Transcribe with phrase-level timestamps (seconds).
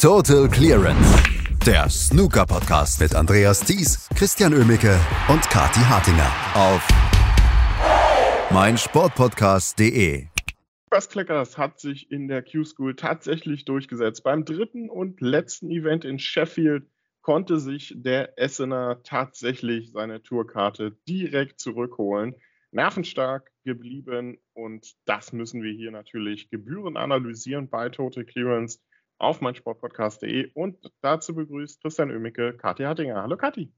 [0.00, 1.22] Total Clearance.
[1.66, 6.88] Der Snooker-Podcast mit Andreas Thies, Christian Ömicke und Kati Hartinger auf
[8.50, 10.24] meinsportpodcast.de.
[10.90, 14.24] Lukas Kleckers hat sich in der Q-School tatsächlich durchgesetzt.
[14.24, 16.86] Beim dritten und letzten Event in Sheffield
[17.20, 22.34] konnte sich der Essener tatsächlich seine Tourkarte direkt zurückholen.
[22.70, 28.78] Nervenstark geblieben und das müssen wir hier natürlich Gebühren analysieren bei Total Clearance
[29.20, 33.22] auf meinsportpodcast.de und dazu begrüßt Christian Oemicke, Kathi Hattinger.
[33.22, 33.72] Hallo Kathi.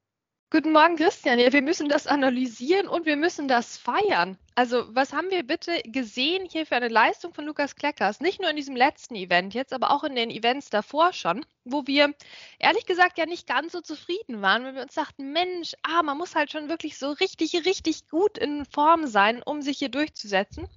[0.53, 1.39] Guten Morgen, Christian.
[1.39, 4.37] Ja, wir müssen das analysieren und wir müssen das feiern.
[4.55, 8.21] Also, was haben wir bitte gesehen hier für eine Leistung von Lukas Kleckers?
[8.21, 11.87] Nicht nur in diesem letzten Event jetzt, aber auch in den Events davor schon, wo
[11.87, 12.13] wir
[12.59, 16.19] ehrlich gesagt ja nicht ganz so zufrieden waren, weil wir uns dachten, Mensch, ah, man
[16.19, 20.69] muss halt schon wirklich so richtig, richtig gut in Form sein, um sich hier durchzusetzen.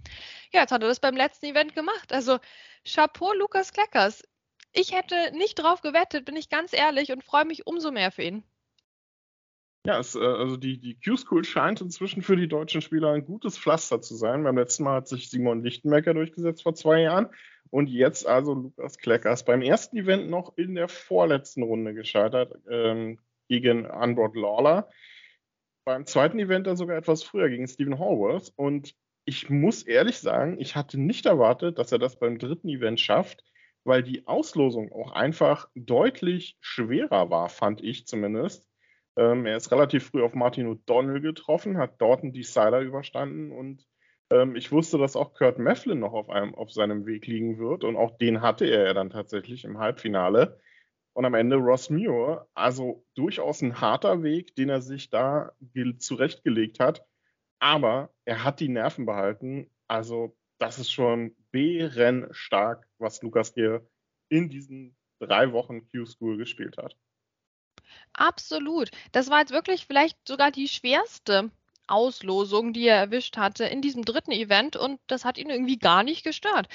[0.53, 2.13] Ja, jetzt hat er das beim letzten Event gemacht.
[2.13, 2.39] Also,
[2.85, 4.23] Chapeau, Lukas Kleckers.
[4.77, 8.23] Ich hätte nicht drauf gewettet, bin ich ganz ehrlich und freue mich umso mehr für
[8.23, 8.43] ihn.
[9.85, 13.57] Ja, es, äh, also die, die Q-School scheint inzwischen für die deutschen Spieler ein gutes
[13.57, 14.43] Pflaster zu sein.
[14.43, 17.29] Beim letzten Mal hat sich Simon Lichtenberger durchgesetzt vor zwei Jahren
[17.69, 19.45] und jetzt also Lukas Kleckers.
[19.45, 24.89] Beim ersten Event noch in der vorletzten Runde gescheitert ähm, gegen Unbroad Lawler.
[25.85, 30.59] Beim zweiten Event dann sogar etwas früher gegen Stephen Hallworth und ich muss ehrlich sagen,
[30.59, 33.43] ich hatte nicht erwartet, dass er das beim dritten Event schafft
[33.85, 38.67] weil die Auslosung auch einfach deutlich schwerer war, fand ich zumindest.
[39.17, 43.87] Ähm, er ist relativ früh auf Martin O'Donnell getroffen, hat dort einen Decider überstanden und
[44.31, 47.83] ähm, ich wusste, dass auch Kurt Mefflin noch auf, einem, auf seinem Weg liegen wird
[47.83, 50.59] und auch den hatte er ja dann tatsächlich im Halbfinale.
[51.13, 55.53] Und am Ende Ross Muir, also durchaus ein harter Weg, den er sich da
[55.97, 57.05] zurechtgelegt hat.
[57.59, 59.71] Aber er hat die Nerven behalten.
[59.87, 63.87] Also das ist schon bärenstark, was Lukas hier
[64.29, 66.95] in diesen drei Wochen Q-School gespielt hat.
[68.13, 68.91] Absolut.
[69.11, 71.51] Das war jetzt wirklich vielleicht sogar die schwerste
[71.87, 76.03] Auslosung, die er erwischt hatte in diesem dritten Event und das hat ihn irgendwie gar
[76.03, 76.67] nicht gestört.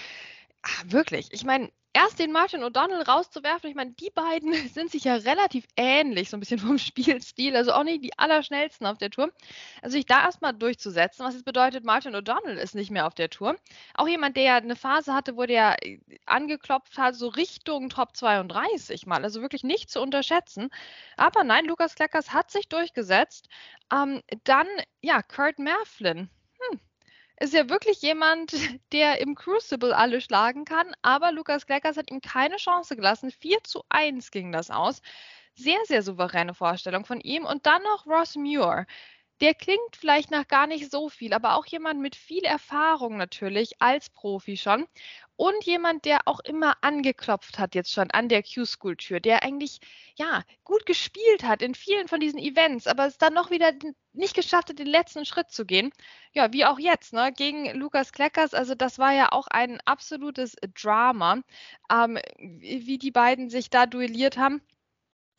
[0.62, 1.28] Ach, wirklich.
[1.32, 5.66] Ich meine, erst den Martin O'Donnell rauszuwerfen, ich meine, die beiden sind sich ja relativ
[5.76, 9.32] ähnlich, so ein bisschen vom Spielstil, also auch nicht die allerschnellsten auf der Tour.
[9.82, 13.30] Also sich da erstmal durchzusetzen, was jetzt bedeutet, Martin O'Donnell ist nicht mehr auf der
[13.30, 13.56] Tour.
[13.94, 18.16] Auch jemand, der ja eine Phase hatte, wo der äh, angeklopft hat, so Richtung Top
[18.16, 20.70] 32 mal, also wirklich nicht zu unterschätzen.
[21.16, 23.48] Aber nein, Lukas Kleckers hat sich durchgesetzt.
[23.92, 24.66] Ähm, dann,
[25.02, 26.30] ja, Kurt Merflin
[27.40, 28.52] ist ja wirklich jemand,
[28.92, 33.30] der im Crucible alle schlagen kann, aber Lukas Kleckers hat ihm keine Chance gelassen.
[33.30, 35.00] 4 zu 1 ging das aus.
[35.54, 37.44] Sehr, sehr souveräne Vorstellung von ihm.
[37.44, 38.86] Und dann noch Ross Muir.
[39.40, 43.80] Der klingt vielleicht nach gar nicht so viel, aber auch jemand mit viel Erfahrung natürlich
[43.80, 44.86] als Profi schon
[45.36, 49.80] und jemand, der auch immer angeklopft hat jetzt schon an der Q-School-Tür, der eigentlich
[50.16, 53.72] ja gut gespielt hat in vielen von diesen Events, aber es dann noch wieder
[54.12, 55.90] nicht geschafft hat, den letzten Schritt zu gehen.
[56.34, 58.52] Ja, wie auch jetzt, ne, gegen Lukas Kleckers.
[58.54, 61.38] Also das war ja auch ein absolutes Drama,
[61.90, 64.60] ähm, wie die beiden sich da duelliert haben.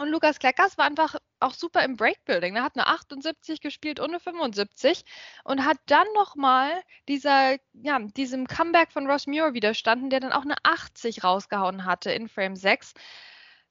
[0.01, 2.55] Und Lukas Kleckers war einfach auch super im Breakbuilding.
[2.55, 5.05] Er hat eine 78 gespielt und eine 75
[5.43, 6.71] und hat dann nochmal
[7.07, 12.29] ja, diesem Comeback von Ross Muir widerstanden, der dann auch eine 80 rausgehauen hatte in
[12.29, 12.93] Frame 6.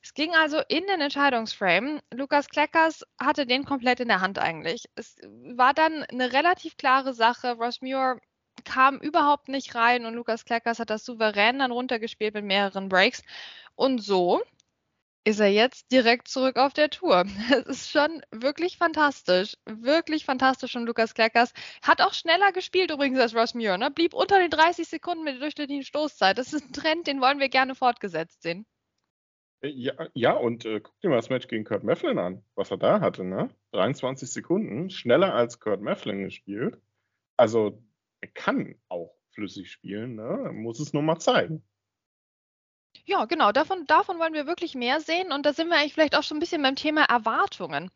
[0.02, 2.00] Es ging also in den Entscheidungsframe.
[2.14, 4.84] Lukas Kleckers hatte den komplett in der Hand eigentlich.
[4.94, 5.16] Es
[5.56, 7.54] war dann eine relativ klare Sache.
[7.54, 8.20] Ross Muir
[8.64, 13.22] kam überhaupt nicht rein und Lukas Kleckers hat das souverän dann runtergespielt mit mehreren Breaks.
[13.74, 14.40] Und so
[15.24, 17.24] ist er jetzt direkt zurück auf der Tour.
[17.50, 19.56] Es ist schon wirklich fantastisch.
[19.66, 21.52] Wirklich fantastisch von Lukas Kleckers.
[21.82, 23.76] Hat auch schneller gespielt übrigens als Ross Muir.
[23.76, 23.90] Ne?
[23.90, 26.38] Blieb unter den 30 Sekunden mit der durchschnittlichen Stoßzeit.
[26.38, 28.66] Das ist ein Trend, den wollen wir gerne fortgesetzt sehen.
[29.62, 32.70] Äh, ja, ja und äh, guck dir mal das Match gegen Kurt Mefflin an, was
[32.70, 33.24] er da hatte.
[33.24, 33.50] Ne?
[33.72, 36.80] 23 Sekunden, schneller als Kurt Mefflin gespielt.
[37.36, 37.82] Also
[38.20, 40.50] er kann auch flüssig spielen, ne?
[40.52, 41.62] muss es nur mal zeigen.
[43.04, 43.52] Ja, genau.
[43.52, 45.32] Davon, davon wollen wir wirklich mehr sehen.
[45.32, 47.90] Und da sind wir eigentlich vielleicht auch schon ein bisschen beim Thema Erwartungen.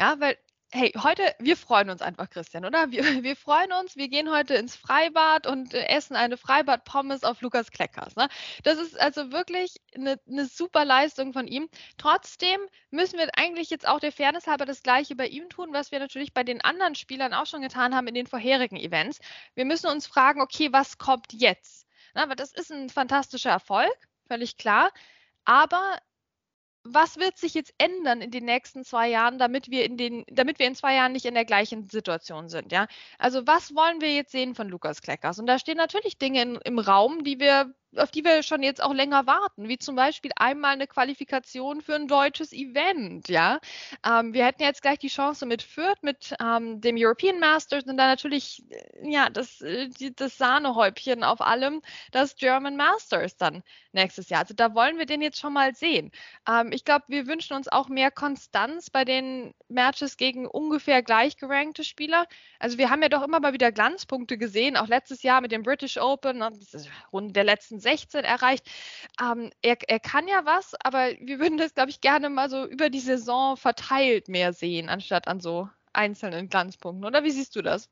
[0.00, 0.36] Ja, weil,
[0.72, 2.90] hey, heute, wir freuen uns einfach, Christian, oder?
[2.90, 7.40] Wir, wir freuen uns, wir gehen heute ins Freibad und äh, essen eine Freibad-Pommes auf
[7.40, 8.16] Lukas Kleckers.
[8.16, 8.28] Ne?
[8.64, 11.68] Das ist also wirklich eine, eine super Leistung von ihm.
[11.96, 12.60] Trotzdem
[12.90, 15.98] müssen wir eigentlich jetzt auch der Fairness halber das Gleiche bei ihm tun, was wir
[16.00, 19.20] natürlich bei den anderen Spielern auch schon getan haben in den vorherigen Events.
[19.54, 21.86] Wir müssen uns fragen, okay, was kommt jetzt?
[22.14, 24.90] Na, aber das ist ein fantastischer Erfolg völlig klar.
[25.44, 25.98] Aber
[26.84, 30.58] was wird sich jetzt ändern in den nächsten zwei Jahren, damit wir in den, damit
[30.58, 32.86] wir in zwei Jahren nicht in der gleichen Situation sind, ja?
[33.18, 35.38] Also was wollen wir jetzt sehen von Lukas Kleckers?
[35.38, 38.82] Und da stehen natürlich Dinge in, im Raum, die wir auf die wir schon jetzt
[38.82, 43.60] auch länger warten, wie zum Beispiel einmal eine Qualifikation für ein deutsches Event, ja.
[44.04, 47.96] Ähm, wir hätten jetzt gleich die Chance mit Fürth, mit ähm, dem European Masters und
[47.96, 51.82] dann natürlich, äh, ja, das, äh, das Sahnehäubchen auf allem,
[52.12, 53.62] das German Masters dann
[53.92, 54.40] nächstes Jahr.
[54.40, 56.12] Also da wollen wir den jetzt schon mal sehen.
[56.48, 61.84] Ähm, ich glaube, wir wünschen uns auch mehr Konstanz bei den Matches gegen ungefähr gleichgerankte
[61.84, 62.26] Spieler.
[62.58, 65.62] Also wir haben ja doch immer mal wieder Glanzpunkte gesehen, auch letztes Jahr mit dem
[65.62, 66.52] British Open, ne,
[67.12, 68.68] Runde der letzten 16 erreicht.
[69.20, 72.66] Ähm, er, er kann ja was, aber wir würden das, glaube ich, gerne mal so
[72.66, 77.04] über die Saison verteilt mehr sehen, anstatt an so einzelnen Glanzpunkten.
[77.04, 77.90] Oder wie siehst du das?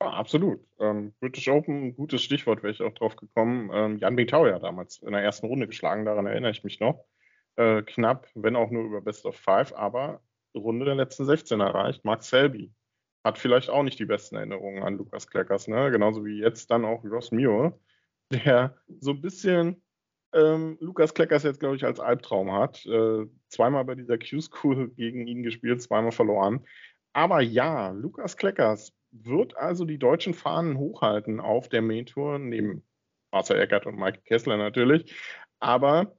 [0.00, 0.60] Ja, absolut.
[0.78, 3.70] Ähm, British Open, gutes Stichwort, wäre ich auch drauf gekommen.
[3.72, 7.04] Ähm, Jan Bingtao ja damals in der ersten Runde geschlagen, daran erinnere ich mich noch.
[7.56, 10.22] Äh, knapp, wenn auch nur über Best of Five, aber
[10.54, 12.04] Runde der letzten 16 erreicht.
[12.04, 12.72] Mark Selby
[13.24, 15.90] hat vielleicht auch nicht die besten Erinnerungen an Lukas Kleckers, ne?
[15.90, 17.78] genauso wie jetzt dann auch Ross Muir,
[18.32, 19.82] der so ein bisschen
[20.32, 22.84] ähm, Lukas Kleckers jetzt, glaube ich, als Albtraum hat.
[22.86, 26.66] Äh, zweimal bei dieser Q-School gegen ihn gespielt, zweimal verloren.
[27.12, 32.82] Aber ja, Lukas Kleckers wird also die deutschen Fahnen hochhalten auf der Main Tour, neben
[33.32, 35.14] Marcel Eckert und Mike Kessler natürlich.
[35.60, 36.14] Aber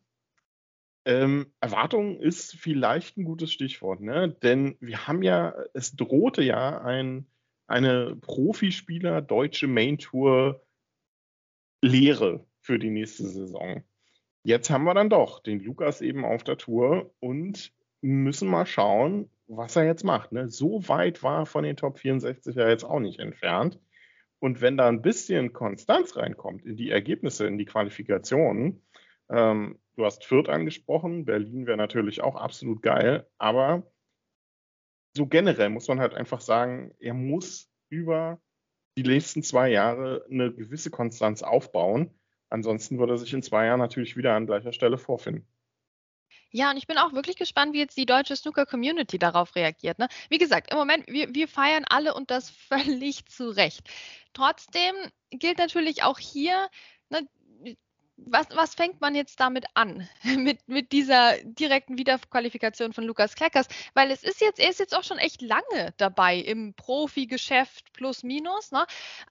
[1.05, 4.29] ähm, Erwartung ist vielleicht ein gutes Stichwort, ne?
[4.29, 7.27] denn wir haben ja, es drohte ja ein,
[7.67, 10.61] eine Profispieler deutsche Main Tour
[11.81, 13.83] Lehre für die nächste Saison.
[14.43, 19.29] Jetzt haben wir dann doch den Lukas eben auf der Tour und müssen mal schauen,
[19.47, 20.31] was er jetzt macht.
[20.31, 20.49] Ne?
[20.49, 23.79] So weit war er von den Top 64 ja jetzt auch nicht entfernt.
[24.39, 28.81] Und wenn da ein bisschen Konstanz reinkommt in die Ergebnisse, in die Qualifikationen,
[29.29, 33.83] ähm, du hast Fürth angesprochen, Berlin wäre natürlich auch absolut geil, aber
[35.15, 38.39] so generell muss man halt einfach sagen, er muss über
[39.03, 42.11] die nächsten zwei Jahre eine gewisse Konstanz aufbauen.
[42.49, 45.47] Ansonsten würde er sich in zwei Jahren natürlich wieder an gleicher Stelle vorfinden.
[46.51, 49.99] Ja, und ich bin auch wirklich gespannt, wie jetzt die deutsche Snooker-Community darauf reagiert.
[49.99, 50.07] Ne?
[50.29, 53.87] Wie gesagt, im Moment, wir, wir feiern alle und das völlig zu Recht.
[54.33, 54.95] Trotzdem
[55.29, 56.69] gilt natürlich auch hier,
[57.09, 57.27] ne,
[58.25, 63.67] was, was, fängt man jetzt damit an, mit, mit dieser direkten Wiederqualifikation von Lukas Kleckers?
[63.93, 68.23] Weil es ist jetzt, er ist jetzt auch schon echt lange dabei im Profi-Geschäft plus
[68.23, 68.71] minus.
[68.71, 68.85] Ne?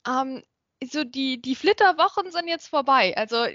[0.07, 0.43] Ähm,
[0.85, 3.17] so die, die Flitterwochen sind jetzt vorbei.
[3.17, 3.47] Also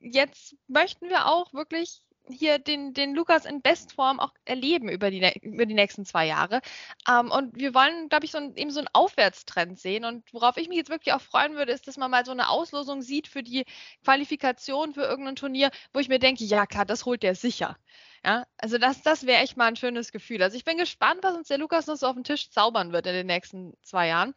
[0.00, 5.20] jetzt möchten wir auch wirklich hier den, den Lukas in Bestform auch erleben über die,
[5.42, 6.60] über die nächsten zwei Jahre.
[7.08, 10.04] Ähm, und wir wollen, glaube ich, so ein, eben so einen Aufwärtstrend sehen.
[10.04, 12.48] Und worauf ich mich jetzt wirklich auch freuen würde, ist, dass man mal so eine
[12.48, 13.64] Auslosung sieht für die
[14.04, 17.76] Qualifikation für irgendein Turnier, wo ich mir denke, ja klar, das holt der sicher.
[18.24, 20.42] Ja, also das, das wäre echt mal ein schönes Gefühl.
[20.42, 23.06] Also ich bin gespannt, was uns der Lukas noch so auf den Tisch zaubern wird
[23.06, 24.34] in den nächsten zwei Jahren.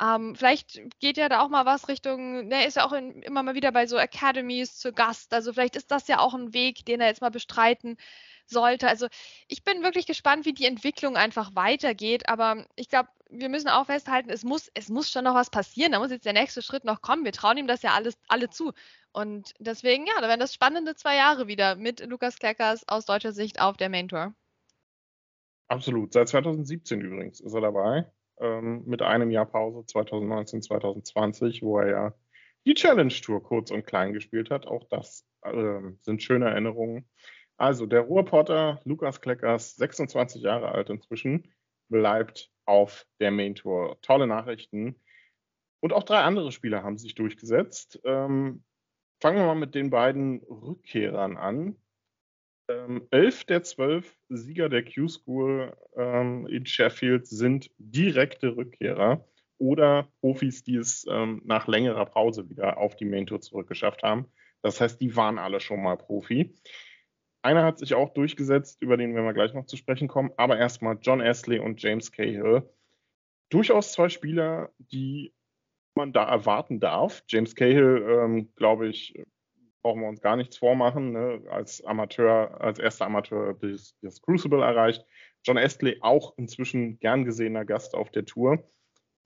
[0.00, 3.42] Ähm, vielleicht geht ja da auch mal was Richtung, der ist ja auch in, immer
[3.42, 5.34] mal wieder bei so Academies zu Gast.
[5.34, 7.96] Also vielleicht ist das ja auch ein Weg, den er jetzt mal bestreiten
[8.46, 8.88] sollte.
[8.88, 9.08] Also
[9.48, 12.28] ich bin wirklich gespannt, wie die Entwicklung einfach weitergeht.
[12.28, 15.92] Aber ich glaube, wir müssen auch festhalten, es muss, es muss schon noch was passieren.
[15.92, 17.24] Da muss jetzt der nächste Schritt noch kommen.
[17.24, 18.72] Wir trauen ihm das ja alles, alle zu.
[19.12, 23.32] Und deswegen, ja, da werden das spannende zwei Jahre wieder mit Lukas Kleckers aus deutscher
[23.32, 24.34] Sicht auf der Main Tour.
[25.68, 26.12] Absolut.
[26.12, 28.10] Seit 2017 übrigens ist er dabei.
[28.38, 32.14] Ähm, mit einem Jahr Pause 2019, 2020, wo er ja
[32.66, 34.66] die Challenge Tour kurz und klein gespielt hat.
[34.66, 37.08] Auch das äh, sind schöne Erinnerungen.
[37.56, 41.52] Also der Ruhrporter Lukas Kleckers, 26 Jahre alt inzwischen,
[41.88, 43.98] bleibt auf der Main Tour.
[44.02, 44.96] Tolle Nachrichten.
[45.80, 48.00] Und auch drei andere Spieler haben sich durchgesetzt.
[48.04, 48.64] Ähm,
[49.20, 51.76] fangen wir mal mit den beiden Rückkehrern an.
[52.68, 60.64] Ähm, elf der zwölf Sieger der Q-School ähm, in Sheffield sind direkte Rückkehrer oder Profis,
[60.64, 64.26] die es ähm, nach längerer Pause wieder auf die Main Tour zurückgeschafft haben.
[64.62, 66.54] Das heißt, die waren alle schon mal Profi.
[67.44, 70.56] Einer hat sich auch durchgesetzt, über den werden wir gleich noch zu sprechen kommen, aber
[70.56, 72.62] erstmal John Astley und James Cahill.
[73.50, 75.34] Durchaus zwei Spieler, die
[75.94, 77.22] man da erwarten darf.
[77.28, 79.22] James Cahill, ähm, glaube ich,
[79.82, 81.42] brauchen wir uns gar nichts vormachen, ne?
[81.50, 85.04] als Amateur, als erster Amateur das, das Crucible erreicht.
[85.44, 88.66] John Astley auch inzwischen gern gesehener Gast auf der Tour.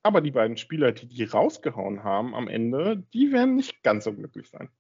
[0.03, 4.13] Aber die beiden Spieler, die die rausgehauen haben am Ende, die werden nicht ganz so
[4.13, 4.71] glücklich sein.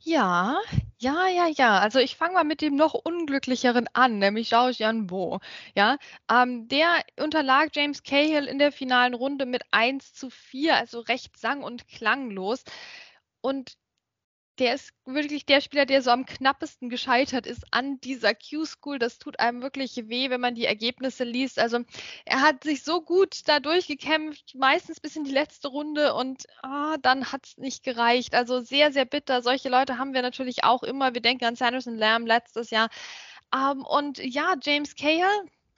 [0.00, 0.60] Ja,
[0.98, 1.78] ja, ja, ja.
[1.78, 5.40] Also ich fange mal mit dem noch unglücklicheren an, nämlich Zhao Jianbo.
[5.74, 5.96] Ja,
[6.30, 11.36] ähm, der unterlag James Cahill in der finalen Runde mit 1 zu 4, also recht
[11.36, 12.64] sang- und klanglos.
[13.40, 13.74] Und
[14.58, 18.98] der ist wirklich der Spieler, der so am knappesten gescheitert ist an dieser Q-School.
[18.98, 21.58] Das tut einem wirklich weh, wenn man die Ergebnisse liest.
[21.58, 21.80] Also
[22.24, 26.96] er hat sich so gut da durchgekämpft, meistens bis in die letzte Runde und ah,
[27.02, 28.34] dann hat es nicht gereicht.
[28.34, 29.42] Also sehr, sehr bitter.
[29.42, 31.14] Solche Leute haben wir natürlich auch immer.
[31.14, 32.88] Wir denken an Sanderson Lamb letztes Jahr.
[33.54, 35.28] Um, ähm, und ja, James Cahill,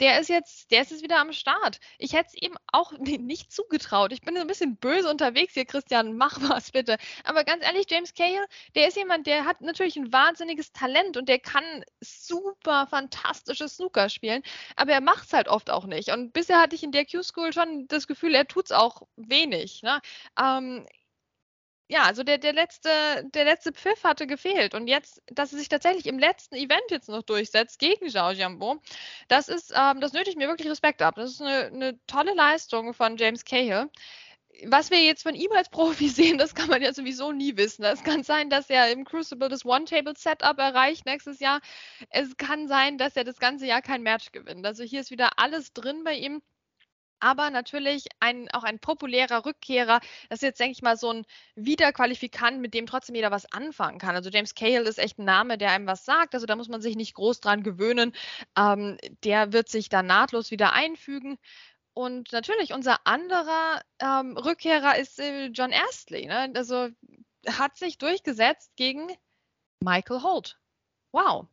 [0.01, 1.81] der ist jetzt, der ist jetzt wieder am Start.
[1.99, 4.13] Ich hätte es ihm auch nicht zugetraut.
[4.13, 6.17] Ich bin ein bisschen böse unterwegs hier, Christian.
[6.17, 6.97] Mach was bitte.
[7.25, 11.29] Aber ganz ehrlich, James Cahill, der ist jemand, der hat natürlich ein wahnsinniges Talent und
[11.29, 14.43] der kann super fantastisches Snooker spielen.
[14.77, 16.11] Aber er macht es halt oft auch nicht.
[16.11, 19.83] Und bisher hatte ich in der Q-School schon das Gefühl, er tut es auch wenig.
[19.83, 20.01] Ne?
[20.41, 20.87] Ähm,
[21.89, 22.91] ja, also der, der, letzte,
[23.35, 24.75] der letzte Pfiff hatte gefehlt.
[24.75, 28.77] Und jetzt, dass er sich tatsächlich im letzten Event jetzt noch durchsetzt gegen Zhao Jiambo,
[29.29, 31.15] das ist, ähm, das nötigt mir wirklich Respekt ab.
[31.17, 33.91] Das ist eine, eine tolle Leistung von James Cahill.
[34.67, 37.85] Was wir jetzt von ihm als Profi sehen, das kann man ja sowieso nie wissen.
[37.85, 41.61] Es kann sein, dass er im Crucible das One-Table-Setup erreicht nächstes Jahr.
[42.11, 44.67] Es kann sein, dass er das ganze Jahr kein Match gewinnt.
[44.67, 46.43] Also hier ist wieder alles drin bei ihm
[47.21, 50.01] aber natürlich ein, auch ein populärer Rückkehrer.
[50.29, 53.99] Das ist jetzt, denke ich mal, so ein Wiederqualifikant, mit dem trotzdem jeder was anfangen
[53.99, 54.15] kann.
[54.15, 56.35] Also James Cahill ist echt ein Name, der einem was sagt.
[56.35, 58.13] Also da muss man sich nicht groß dran gewöhnen.
[58.57, 61.39] Ähm, der wird sich da nahtlos wieder einfügen.
[61.95, 66.27] Und natürlich, unser anderer ähm, Rückkehrer ist äh, John Astley.
[66.27, 66.53] Ne?
[66.55, 66.89] Also
[67.49, 69.09] hat sich durchgesetzt gegen
[69.81, 70.59] Michael Holt.
[71.13, 71.49] Wow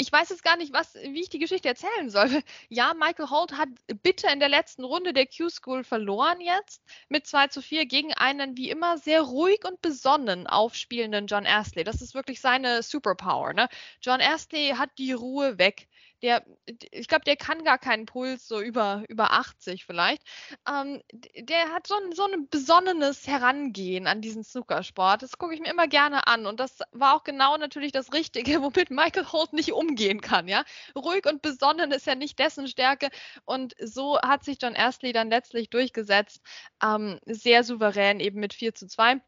[0.00, 2.28] ich weiß jetzt gar nicht, was, wie ich die Geschichte erzählen soll.
[2.70, 3.68] Ja, Michael Holt hat
[4.02, 8.56] bitte in der letzten Runde der Q-School verloren jetzt mit 2 zu 4 gegen einen
[8.56, 11.82] wie immer sehr ruhig und besonnen aufspielenden John Astley.
[11.82, 13.52] Das ist wirklich seine Superpower.
[13.54, 13.68] Ne?
[14.00, 15.88] John Astley hat die Ruhe weg
[16.22, 16.44] der,
[16.90, 20.22] ich glaube, der kann gar keinen Puls, so über, über 80 vielleicht.
[20.68, 25.22] Ähm, der hat so ein, so ein besonnenes Herangehen an diesen Snookersport.
[25.22, 26.46] Das gucke ich mir immer gerne an.
[26.46, 30.48] Und das war auch genau natürlich das Richtige, womit Michael Holt nicht umgehen kann.
[30.48, 30.64] Ja?
[30.96, 33.10] Ruhig und besonnen ist ja nicht dessen Stärke.
[33.44, 36.40] Und so hat sich John Astley dann letztlich durchgesetzt.
[36.82, 39.20] Ähm, sehr souverän, eben mit 4 zu 2.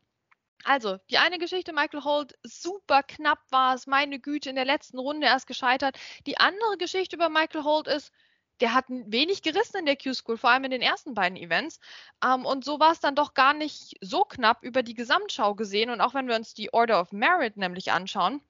[0.65, 4.99] Also, die eine Geschichte, Michael Holt, super knapp war es, meine Güte, in der letzten
[4.99, 5.99] Runde erst gescheitert.
[6.27, 8.13] Die andere Geschichte über Michael Holt ist,
[8.61, 11.81] der hat wenig gerissen in der Q-School, vor allem in den ersten beiden Events.
[12.23, 15.91] Ähm, und so war es dann doch gar nicht so knapp über die Gesamtschau gesehen.
[15.91, 18.43] Und auch wenn wir uns die Order of Merit nämlich anschauen,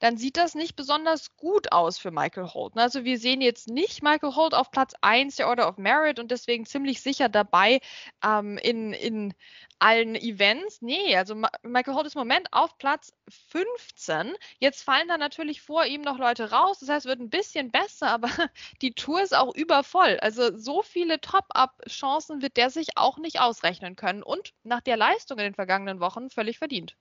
[0.00, 2.74] dann sieht das nicht besonders gut aus für Michael Holt.
[2.74, 2.82] Ne?
[2.82, 6.30] Also wir sehen jetzt nicht Michael Holt auf Platz 1 der Order of Merit und
[6.30, 7.80] deswegen ziemlich sicher dabei
[8.24, 9.34] ähm, in, in
[9.78, 10.82] allen Events.
[10.82, 13.12] Nee, also Michael Holt ist im Moment auf Platz
[13.50, 14.34] 15.
[14.58, 16.80] Jetzt fallen da natürlich vor ihm noch Leute raus.
[16.80, 18.30] Das heißt, es wird ein bisschen besser, aber
[18.82, 20.18] die Tour ist auch übervoll.
[20.20, 25.38] Also so viele Top-Up-Chancen wird der sich auch nicht ausrechnen können und nach der Leistung
[25.38, 26.96] in den vergangenen Wochen völlig verdient.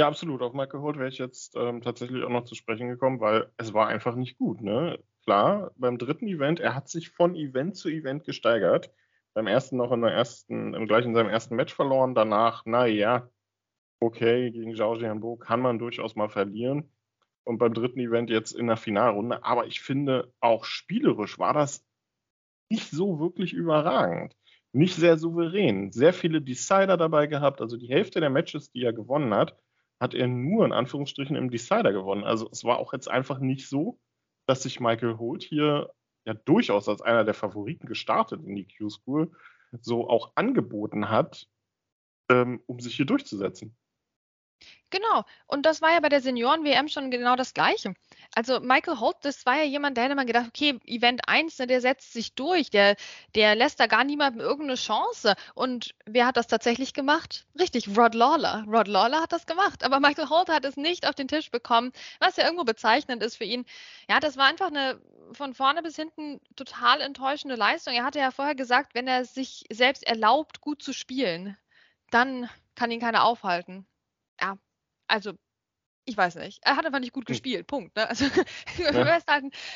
[0.00, 0.40] Ja, absolut.
[0.40, 3.74] Auf Michael Holt wäre ich jetzt ähm, tatsächlich auch noch zu sprechen gekommen, weil es
[3.74, 4.62] war einfach nicht gut.
[4.62, 4.98] Ne?
[5.24, 8.90] Klar, beim dritten Event, er hat sich von Event zu Event gesteigert.
[9.34, 12.14] Beim ersten noch in der ersten, im gleich in seinem ersten Match verloren.
[12.14, 13.28] Danach, naja,
[14.00, 16.90] okay, gegen Zhao Jianbo kann man durchaus mal verlieren.
[17.44, 19.44] Und beim dritten Event jetzt in der Finalrunde.
[19.44, 21.86] Aber ich finde, auch spielerisch war das
[22.70, 24.34] nicht so wirklich überragend.
[24.72, 25.92] Nicht sehr souverän.
[25.92, 27.60] Sehr viele Decider dabei gehabt.
[27.60, 29.58] Also die Hälfte der Matches, die er gewonnen hat,
[30.00, 32.24] hat er nur in Anführungsstrichen im Decider gewonnen.
[32.24, 34.00] Also es war auch jetzt einfach nicht so,
[34.46, 35.92] dass sich Michael Holt hier
[36.24, 39.30] ja durchaus als einer der Favoriten gestartet in die Q-School
[39.80, 41.46] so auch angeboten hat,
[42.30, 43.76] ähm, um sich hier durchzusetzen.
[44.90, 45.24] Genau.
[45.46, 47.94] Und das war ja bei der Senioren-WM schon genau das Gleiche.
[48.34, 51.66] Also Michael Holt, das war ja jemand, der hätte man gedacht, okay, Event 1, ne,
[51.68, 52.96] der setzt sich durch, der,
[53.34, 55.34] der lässt da gar niemandem irgendeine Chance.
[55.54, 57.46] Und wer hat das tatsächlich gemacht?
[57.58, 58.64] Richtig, Rod Lawler.
[58.66, 59.84] Rod Lawler hat das gemacht.
[59.84, 63.36] Aber Michael Holt hat es nicht auf den Tisch bekommen, was ja irgendwo bezeichnend ist
[63.36, 63.64] für ihn.
[64.08, 65.00] Ja, das war einfach eine
[65.32, 67.94] von vorne bis hinten total enttäuschende Leistung.
[67.94, 71.56] Er hatte ja vorher gesagt, wenn er sich selbst erlaubt, gut zu spielen,
[72.10, 73.86] dann kann ihn keiner aufhalten.
[74.40, 74.58] Ja,
[75.06, 75.34] also
[76.10, 76.60] ich weiß nicht.
[76.62, 77.32] Er hat einfach nicht gut hm.
[77.32, 77.66] gespielt.
[77.66, 77.94] Punkt.
[77.96, 78.08] Ne?
[78.08, 78.24] Also,
[78.78, 79.20] ja.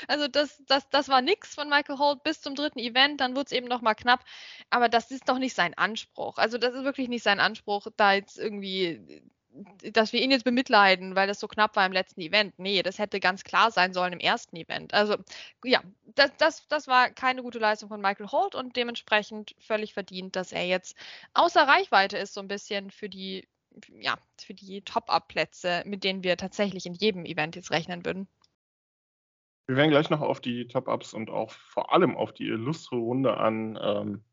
[0.08, 3.20] also das, das, das war nichts von Michael Holt bis zum dritten Event.
[3.20, 4.24] Dann wurde es eben nochmal knapp.
[4.70, 6.38] Aber das ist doch nicht sein Anspruch.
[6.38, 9.22] Also das ist wirklich nicht sein Anspruch, da jetzt irgendwie,
[9.92, 12.58] dass wir ihn jetzt bemitleiden, weil das so knapp war im letzten Event.
[12.58, 14.94] Nee, das hätte ganz klar sein sollen im ersten Event.
[14.94, 15.16] Also
[15.62, 15.82] ja,
[16.16, 20.52] das, das, das war keine gute Leistung von Michael Holt und dementsprechend völlig verdient, dass
[20.52, 20.96] er jetzt
[21.34, 23.46] außer Reichweite ist, so ein bisschen für die
[24.00, 28.28] ja, für die Top-Up-Plätze, mit denen wir tatsächlich in jedem Event jetzt rechnen würden.
[29.66, 33.36] Wir werden gleich noch auf die Top-Ups und auch vor allem auf die illustre Runde
[33.38, 34.24] an ähm,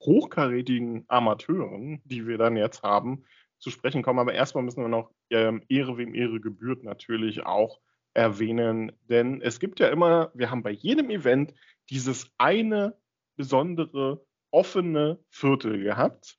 [0.00, 3.24] hochkarätigen Amateuren, die wir dann jetzt haben,
[3.58, 4.18] zu sprechen kommen.
[4.18, 7.80] Aber erstmal müssen wir noch ähm, Ehre wem Ehre gebührt natürlich auch
[8.14, 8.92] erwähnen.
[9.08, 11.54] Denn es gibt ja immer, wir haben bei jedem Event
[11.88, 12.96] dieses eine
[13.36, 16.38] besondere offene Viertel gehabt.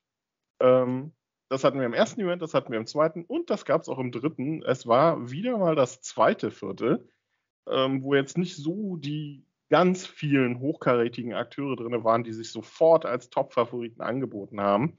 [0.60, 1.15] Ähm,
[1.48, 3.88] das hatten wir im ersten Event, das hatten wir im zweiten und das gab es
[3.88, 4.62] auch im dritten.
[4.62, 7.08] Es war wieder mal das zweite Viertel,
[7.68, 13.04] ähm, wo jetzt nicht so die ganz vielen hochkarätigen Akteure drin waren, die sich sofort
[13.04, 14.98] als Top-Favoriten angeboten haben.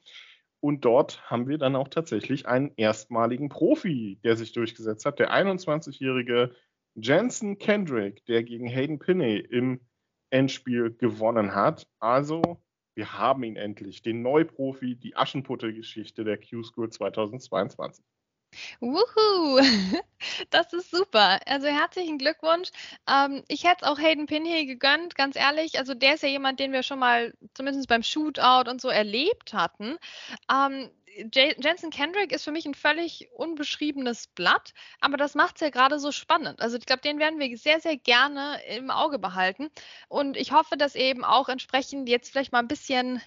[0.60, 5.32] Und dort haben wir dann auch tatsächlich einen erstmaligen Profi, der sich durchgesetzt hat, der
[5.32, 6.56] 21-jährige
[6.96, 9.82] Jensen Kendrick, der gegen Hayden Pinney im
[10.30, 11.88] Endspiel gewonnen hat.
[12.00, 12.42] Also,
[12.98, 18.04] wir haben ihn endlich, den Neuprofi, die Aschenputtel-Geschichte der Q-School 2022.
[18.80, 19.60] Wuhu,
[20.50, 21.40] das ist super.
[21.46, 22.70] Also herzlichen Glückwunsch.
[23.08, 25.78] Ähm, ich hätte es auch Hayden Pinhey gegönnt, ganz ehrlich.
[25.78, 29.54] Also der ist ja jemand, den wir schon mal zumindest beim Shootout und so erlebt
[29.54, 29.98] hatten.
[30.52, 30.90] Ähm,
[31.34, 36.00] Jensen Kendrick ist für mich ein völlig unbeschriebenes Blatt, aber das macht es ja gerade
[36.00, 36.60] so spannend.
[36.62, 39.70] Also ich glaube, den werden wir sehr, sehr gerne im Auge behalten.
[40.08, 43.22] Und ich hoffe, dass eben auch entsprechend jetzt vielleicht mal ein bisschen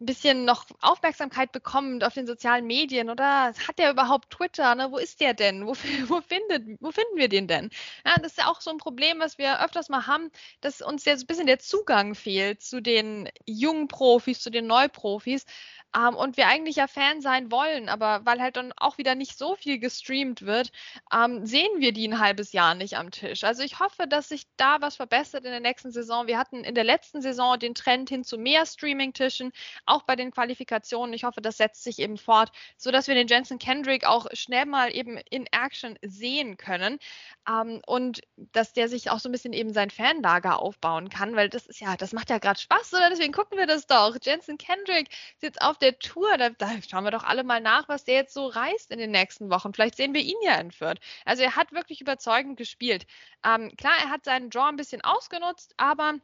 [0.00, 4.74] ein bisschen noch Aufmerksamkeit bekommt auf den sozialen Medien oder hat der überhaupt Twitter?
[4.74, 4.90] Ne?
[4.90, 5.66] Wo ist der denn?
[5.66, 5.74] Wo,
[6.08, 7.70] wo, findet, wo finden wir den denn?
[8.04, 11.04] Ja, das ist ja auch so ein Problem, was wir öfters mal haben, dass uns
[11.04, 15.44] jetzt ein bisschen der Zugang fehlt zu den jungen Profis, zu den Neuprofis.
[15.96, 19.38] Ähm, und wir eigentlich ja Fan sein wollen, aber weil halt dann auch wieder nicht
[19.38, 20.72] so viel gestreamt wird,
[21.12, 23.44] ähm, sehen wir die ein halbes Jahr nicht am Tisch.
[23.44, 26.26] Also ich hoffe, dass sich da was verbessert in der nächsten Saison.
[26.26, 29.52] Wir hatten in der letzten Saison den Trend hin zu mehr Streaming-Tischen,
[29.86, 31.14] auch bei den Qualifikationen.
[31.14, 34.94] Ich hoffe, das setzt sich eben fort, sodass wir den Jensen Kendrick auch schnell mal
[34.94, 36.98] eben in Action sehen können
[37.48, 41.48] ähm, und dass der sich auch so ein bisschen eben sein Fanlager aufbauen kann, weil
[41.48, 43.10] das ist ja, das macht ja gerade Spaß, oder?
[43.10, 44.16] Deswegen gucken wir das doch.
[44.22, 48.04] Jensen Kendrick sitzt auf der Tour, da, da, schauen wir doch alle mal nach, was
[48.04, 49.72] der jetzt so reist in den nächsten Wochen.
[49.72, 51.00] Vielleicht sehen wir ihn ja in Fürth.
[51.24, 53.06] Also er hat wirklich überzeugend gespielt.
[53.44, 56.14] Ähm, klar, er hat seinen Draw ein bisschen ausgenutzt, aber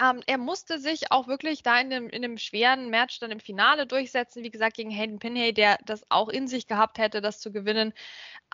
[0.00, 3.40] ähm, er musste sich auch wirklich da in dem, in dem schweren Match dann im
[3.40, 4.42] Finale durchsetzen.
[4.42, 7.92] Wie gesagt, gegen Hayden Pinney, der das auch in sich gehabt hätte, das zu gewinnen.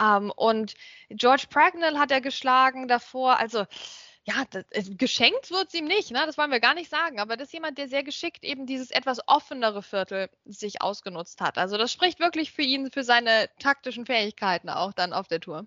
[0.00, 0.74] Ähm, und
[1.10, 3.38] George Pragnell hat er geschlagen davor.
[3.38, 3.66] Also,
[4.24, 4.64] ja, das,
[4.96, 6.22] geschenkt wird es ihm nicht, ne?
[6.24, 8.90] das wollen wir gar nicht sagen, aber das ist jemand, der sehr geschickt eben dieses
[8.90, 11.59] etwas offenere Viertel sich ausgenutzt hat.
[11.59, 15.66] Also das spricht wirklich für ihn, für seine taktischen Fähigkeiten auch dann auf der Tour.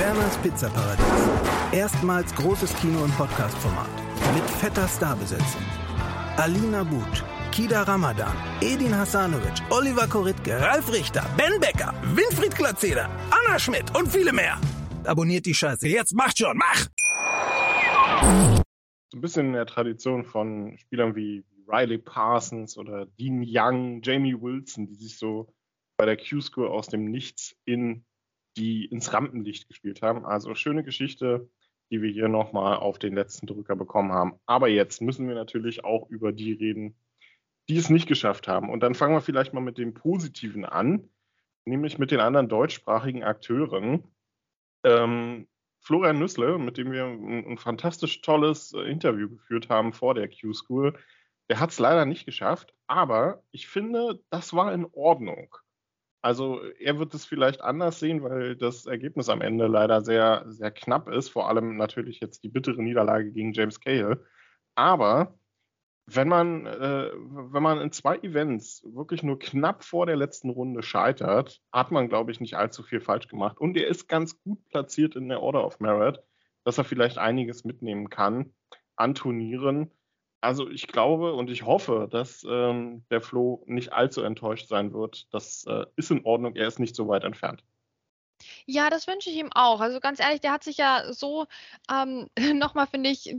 [0.00, 1.04] Werners Pizzaparadies.
[1.72, 3.90] Erstmals großes Kino- und Podcast-Format.
[4.34, 5.60] Mit fetter Starbesetzung.
[6.38, 13.58] Alina But, Kida Ramadan, Edin Hasanovic, Oliver Koritke, Ralf Richter, Ben Becker, Winfried Glatzeder, Anna
[13.58, 14.58] Schmidt und viele mehr.
[15.04, 15.86] Abonniert die Scheiße.
[15.86, 16.86] Jetzt macht schon, mach!
[19.10, 24.40] So ein bisschen in der Tradition von Spielern wie Riley Parsons oder Dean Young, Jamie
[24.40, 25.52] Wilson, die sich so
[25.98, 28.06] bei der Q-School aus dem Nichts in
[28.56, 30.24] die ins Rampenlicht gespielt haben.
[30.24, 31.48] Also schöne Geschichte,
[31.90, 34.34] die wir hier nochmal auf den letzten Drücker bekommen haben.
[34.46, 36.96] Aber jetzt müssen wir natürlich auch über die reden,
[37.68, 38.70] die es nicht geschafft haben.
[38.70, 41.08] Und dann fangen wir vielleicht mal mit dem Positiven an,
[41.64, 44.04] nämlich mit den anderen deutschsprachigen Akteuren.
[44.84, 45.46] Ähm,
[45.80, 50.28] Florian Nüssle, mit dem wir ein, ein fantastisch tolles äh, Interview geführt haben vor der
[50.28, 50.94] Q-School,
[51.48, 55.56] der hat es leider nicht geschafft, aber ich finde, das war in Ordnung.
[56.22, 60.70] Also er wird es vielleicht anders sehen, weil das Ergebnis am Ende leider sehr, sehr
[60.70, 61.30] knapp ist.
[61.30, 64.22] Vor allem natürlich jetzt die bittere Niederlage gegen James Cahill.
[64.74, 65.38] Aber
[66.06, 70.82] wenn man, äh, wenn man in zwei Events wirklich nur knapp vor der letzten Runde
[70.82, 73.58] scheitert, hat man, glaube ich, nicht allzu viel falsch gemacht.
[73.58, 76.20] Und er ist ganz gut platziert in der Order of Merit,
[76.64, 78.52] dass er vielleicht einiges mitnehmen kann
[78.96, 79.90] an Turnieren
[80.40, 85.26] also ich glaube und ich hoffe, dass ähm, der Flo nicht allzu enttäuscht sein wird.
[85.32, 87.62] Das äh, ist in Ordnung, er ist nicht so weit entfernt.
[88.66, 89.80] Ja, das wünsche ich ihm auch.
[89.80, 91.46] Also ganz ehrlich, der hat sich ja so
[91.90, 93.36] ähm, nochmal, finde ich,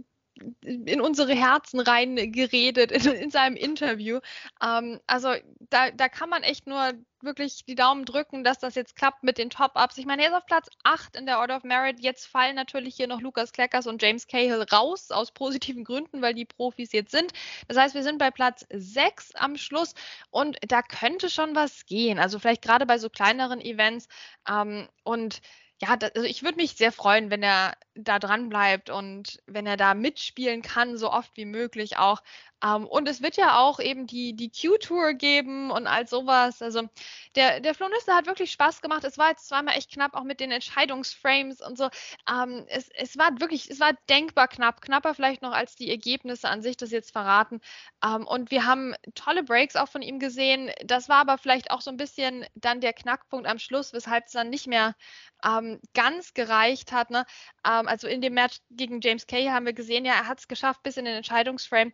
[0.62, 4.20] in unsere Herzen rein geredet in, in seinem Interview.
[4.62, 5.34] Ähm, also
[5.70, 9.38] da, da kann man echt nur wirklich die Daumen drücken, dass das jetzt klappt mit
[9.38, 9.98] den Top-Ups.
[9.98, 12.00] Ich meine, er ist auf Platz 8 in der Order of Merit.
[12.00, 16.34] Jetzt fallen natürlich hier noch Lukas Kleckers und James Cahill raus, aus positiven Gründen, weil
[16.34, 17.32] die Profis jetzt sind.
[17.68, 19.94] Das heißt, wir sind bei Platz 6 am Schluss
[20.30, 22.20] und da könnte schon was gehen.
[22.20, 24.08] Also vielleicht gerade bei so kleineren Events.
[24.48, 25.42] Ähm, und
[25.82, 29.68] ja, das, also ich würde mich sehr freuen, wenn er da dran bleibt und wenn
[29.68, 32.22] er da mitspielen kann, so oft wie möglich auch.
[32.64, 36.62] Ähm, und es wird ja auch eben die, die Q-Tour geben und all sowas.
[36.62, 36.88] Also
[37.36, 39.04] der, der Flonista hat wirklich Spaß gemacht.
[39.04, 41.90] Es war jetzt zweimal echt knapp, auch mit den Entscheidungsframes und so.
[42.30, 46.50] Ähm, es, es war wirklich, es war denkbar knapp, knapper vielleicht noch als die Ergebnisse
[46.50, 47.62] an sich das jetzt verraten.
[48.04, 50.72] Ähm, und wir haben tolle Breaks auch von ihm gesehen.
[50.86, 54.34] Das war aber vielleicht auch so ein bisschen dann der Knackpunkt am Schluss, weshalb es
[54.34, 54.96] dann nicht mehr
[55.44, 57.10] ähm, ganz gereicht hat.
[57.10, 57.26] Ne?
[57.66, 60.48] Ähm, also in dem Match gegen James Kay haben wir gesehen, ja, er hat es
[60.48, 61.94] geschafft bis in den Entscheidungsframe.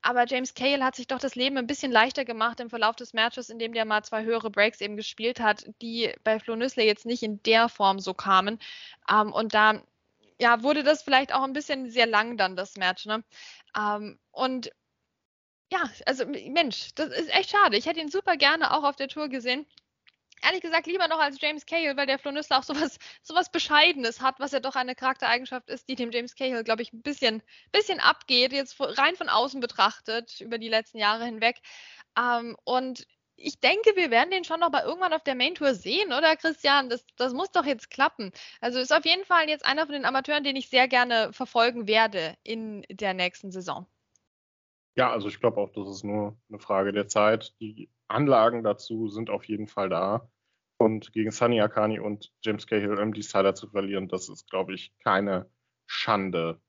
[0.00, 3.14] Aber James Cahill hat sich doch das Leben ein bisschen leichter gemacht im Verlauf des
[3.14, 7.04] Matches, indem der mal zwei höhere Breaks eben gespielt hat, die bei Flo Nüssler jetzt
[7.04, 8.58] nicht in der Form so kamen.
[9.10, 9.82] Ähm, und da
[10.40, 13.06] ja, wurde das vielleicht auch ein bisschen sehr lang dann, das Match.
[13.06, 13.24] Ne?
[13.76, 14.70] Ähm, und
[15.72, 17.76] ja, also Mensch, das ist echt schade.
[17.76, 19.66] Ich hätte ihn super gerne auch auf der Tour gesehen
[20.42, 24.20] ehrlich gesagt lieber noch als James Cahill, weil der Flo Nüssler auch sowas, sowas Bescheidenes
[24.20, 27.42] hat, was ja doch eine Charaktereigenschaft ist, die dem James Cahill, glaube ich, ein bisschen,
[27.72, 31.60] bisschen abgeht, jetzt rein von außen betrachtet, über die letzten Jahre hinweg.
[32.18, 33.06] Ähm, und
[33.38, 36.36] ich denke, wir werden den schon noch mal irgendwann auf der Main Tour sehen, oder
[36.36, 36.90] Christian?
[36.90, 38.32] Das, das muss doch jetzt klappen.
[38.60, 41.86] Also ist auf jeden Fall jetzt einer von den Amateuren, den ich sehr gerne verfolgen
[41.86, 43.86] werde in der nächsten Saison.
[44.96, 47.54] Ja, also ich glaube auch, das ist nur eine Frage der Zeit.
[47.60, 50.28] Die Anlagen dazu sind auf jeden Fall da.
[50.78, 54.92] Und gegen Sunny Akani und James Cahill im Decider zu verlieren, das ist, glaube ich,
[55.02, 55.50] keine
[55.86, 56.60] Schande.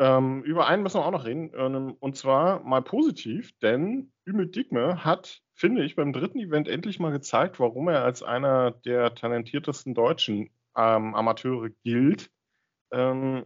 [0.00, 4.54] Ähm, über einen müssen wir auch noch reden, ähm, und zwar mal positiv, denn Ümit
[4.54, 9.14] Digme hat, finde ich, beim dritten Event endlich mal gezeigt, warum er als einer der
[9.14, 12.30] talentiertesten deutschen ähm, Amateure gilt.
[12.92, 13.44] Ähm,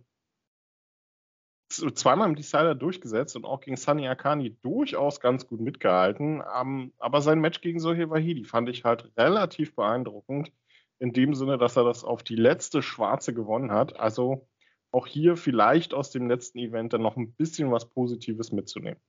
[1.77, 6.43] zweimal im Decider durchgesetzt und auch gegen Sunny Akani durchaus ganz gut mitgehalten.
[6.57, 10.53] Ähm, aber sein Match gegen Sohail Wahidi fand ich halt relativ beeindruckend.
[10.99, 13.99] In dem Sinne, dass er das auf die letzte Schwarze gewonnen hat.
[13.99, 14.47] Also
[14.93, 19.01] auch hier vielleicht aus dem letzten Event dann noch ein bisschen was Positives mitzunehmen.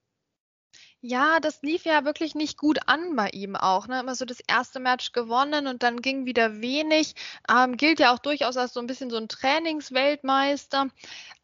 [1.01, 3.87] Ja, das lief ja wirklich nicht gut an bei ihm auch.
[3.87, 3.99] Ne?
[3.99, 7.15] Immer so das erste Match gewonnen und dann ging wieder wenig.
[7.49, 10.87] Ähm, gilt ja auch durchaus als so ein bisschen so ein Trainingsweltmeister.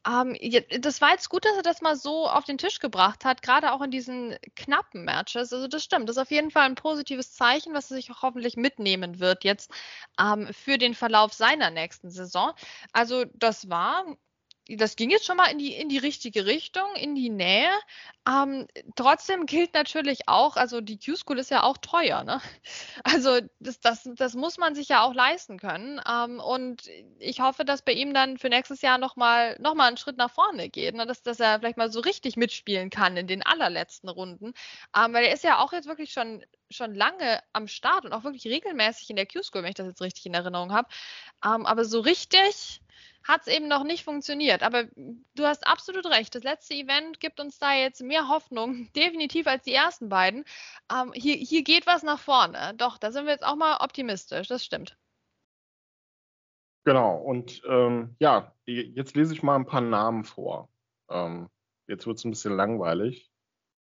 [0.07, 0.37] Ähm,
[0.79, 3.73] das war jetzt gut, dass er das mal so auf den Tisch gebracht hat, gerade
[3.73, 5.51] auch in diesen knappen Matches.
[5.51, 6.07] Also das stimmt.
[6.07, 9.43] Das ist auf jeden Fall ein positives Zeichen, was er sich auch hoffentlich mitnehmen wird
[9.43, 9.71] jetzt
[10.19, 12.53] ähm, für den Verlauf seiner nächsten Saison.
[12.93, 14.05] Also das war
[14.77, 17.71] das ging jetzt schon mal in die, in die richtige Richtung, in die Nähe.
[18.27, 22.41] Ähm, trotzdem gilt natürlich auch, also die Q-School ist ja auch teuer, ne?
[23.03, 25.99] Also das, das, das muss man sich ja auch leisten können.
[26.07, 26.83] Ähm, und
[27.17, 30.31] ich hoffe, dass bei ihm dann für nächstes Jahr nochmal noch mal einen Schritt nach
[30.31, 31.05] vorne geht, ne?
[31.07, 34.53] dass, dass er vielleicht mal so richtig mitspielen kann in den allerletzten Runden.
[34.95, 38.23] Ähm, weil er ist ja auch jetzt wirklich schon, schon lange am Start und auch
[38.23, 40.89] wirklich regelmäßig in der Q-School, wenn ich das jetzt richtig in Erinnerung habe.
[41.43, 42.81] Ähm, aber so richtig
[43.23, 44.63] hat es eben noch nicht funktioniert.
[44.63, 44.85] Aber
[45.35, 46.33] du hast absolut recht.
[46.35, 50.45] Das letzte Event gibt uns da jetzt mehr Hoffnung, definitiv als die ersten beiden.
[50.91, 52.73] Ähm, hier, hier geht was nach vorne.
[52.77, 54.47] Doch, da sind wir jetzt auch mal optimistisch.
[54.47, 54.97] Das stimmt.
[56.85, 57.17] Genau.
[57.17, 60.69] Und ähm, ja, jetzt lese ich mal ein paar Namen vor.
[61.09, 61.49] Ähm,
[61.87, 63.29] jetzt wird es ein bisschen langweilig.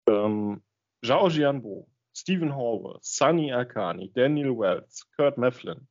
[0.08, 0.64] Ähm,
[1.06, 5.88] Zhao Jianbo, Stephen Hallworth, Sunny Akani, Daniel Wells, Kurt Mefflin,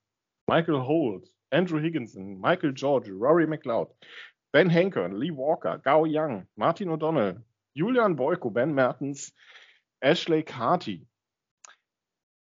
[0.46, 3.88] Michael Holt, Andrew Higginson, Michael George, Rory McLeod,
[4.52, 7.42] Ben Hankern, Lee Walker, Gao Young, Martin O'Donnell,
[7.74, 9.32] Julian Boyko, Ben Mertens,
[10.00, 11.06] Ashley Carty.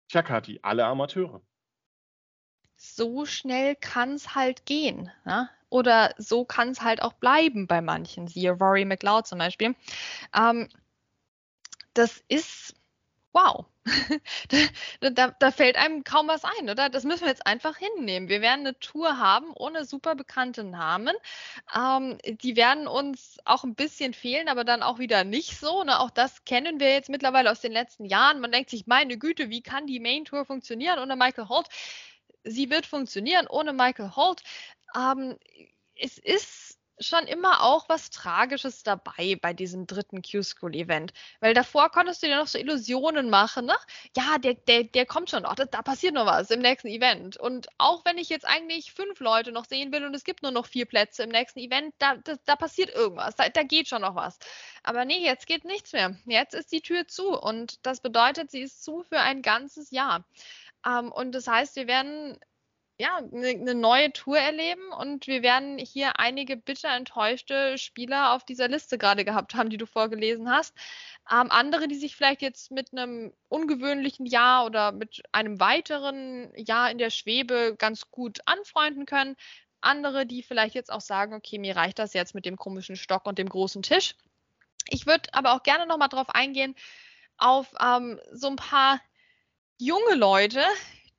[0.09, 1.41] Tja, Carty, alle Amateure.
[2.75, 5.11] So schnell kann es halt gehen.
[5.25, 5.49] Ne?
[5.69, 9.75] Oder so kann es halt auch bleiben bei manchen, siehe Rory McLeod zum Beispiel.
[10.33, 10.69] Ähm,
[11.93, 12.75] das ist
[13.37, 13.65] wow.
[14.99, 16.89] da, da, da, fällt einem kaum was ein, oder?
[16.89, 18.27] Das müssen wir jetzt einfach hinnehmen.
[18.27, 21.15] Wir werden eine Tour haben ohne super bekannte Namen.
[21.75, 25.83] Ähm, die werden uns auch ein bisschen fehlen, aber dann auch wieder nicht so.
[25.83, 25.99] Ne?
[25.99, 28.41] Auch das kennen wir jetzt mittlerweile aus den letzten Jahren.
[28.41, 31.67] Man denkt sich, meine Güte, wie kann die Main Tour funktionieren ohne Michael Holt?
[32.43, 34.41] Sie wird funktionieren ohne Michael Holt.
[34.95, 35.37] Ähm,
[35.95, 36.66] es ist
[36.99, 41.13] schon immer auch was Tragisches dabei bei diesem dritten Q-School-Event.
[41.39, 43.75] Weil davor konntest du dir noch so Illusionen machen, ne?
[44.15, 47.37] Ja, der, der, der kommt schon noch, da, da passiert noch was im nächsten Event.
[47.37, 50.51] Und auch wenn ich jetzt eigentlich fünf Leute noch sehen will und es gibt nur
[50.51, 54.01] noch vier Plätze im nächsten Event, da, da, da passiert irgendwas, da, da geht schon
[54.01, 54.39] noch was.
[54.83, 56.15] Aber nee, jetzt geht nichts mehr.
[56.25, 60.25] Jetzt ist die Tür zu und das bedeutet, sie ist zu für ein ganzes Jahr.
[60.85, 62.39] Ähm, und das heißt, wir werden
[62.99, 68.43] ja, eine, eine neue Tour erleben und wir werden hier einige bitter enttäuschte Spieler auf
[68.43, 70.75] dieser Liste gerade gehabt haben, die du vorgelesen hast.
[71.31, 76.89] Ähm, andere, die sich vielleicht jetzt mit einem ungewöhnlichen Jahr oder mit einem weiteren Jahr
[76.89, 79.35] in der Schwebe ganz gut anfreunden können.
[79.79, 83.27] Andere, die vielleicht jetzt auch sagen, okay, mir reicht das jetzt mit dem komischen Stock
[83.27, 84.15] und dem großen Tisch.
[84.89, 86.73] Ich würde aber auch gerne nochmal drauf eingehen,
[87.37, 88.99] auf ähm, so ein paar
[89.77, 90.63] junge Leute,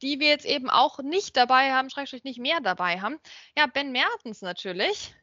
[0.03, 3.19] die wir jetzt eben auch nicht dabei haben, schrägstrich nicht mehr dabei haben.
[3.57, 5.15] Ja, Ben Mertens natürlich.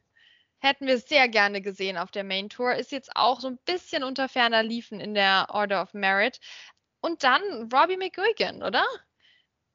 [0.58, 2.74] Hätten wir sehr gerne gesehen auf der Main Tour.
[2.74, 6.40] Ist jetzt auch so ein bisschen unter ferner Liefen in der Order of Merit.
[7.00, 8.84] Und dann Robbie McGuigan, oder?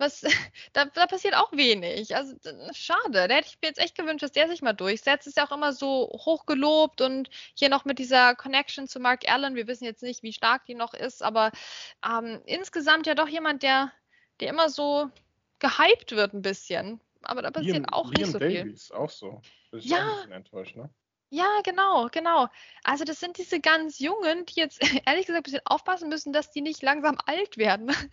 [0.01, 0.21] Was,
[0.73, 2.15] da, da, passiert auch wenig.
[2.15, 2.35] Also
[2.73, 3.27] schade.
[3.27, 5.27] Da hätte ich mir jetzt echt gewünscht, dass der sich mal durchsetzt.
[5.27, 9.29] Ist ja auch immer so hoch gelobt und hier noch mit dieser Connection zu Mark
[9.29, 9.55] Allen.
[9.55, 11.51] Wir wissen jetzt nicht, wie stark die noch ist, aber
[12.05, 13.91] ähm, insgesamt ja doch jemand, der
[14.41, 15.09] der immer so
[15.59, 16.99] gehypt wird ein bisschen.
[17.23, 18.95] Aber da passiert Liam, auch Liam nicht so Davies, viel.
[18.95, 19.41] auch so.
[19.71, 19.97] Das ist ja.
[19.97, 20.89] auch ein bisschen enttäuscht, ne?
[21.33, 22.49] Ja, genau, genau.
[22.83, 26.51] Also das sind diese ganz Jungen, die jetzt ehrlich gesagt ein bisschen aufpassen müssen, dass
[26.51, 27.95] die nicht langsam alt werden.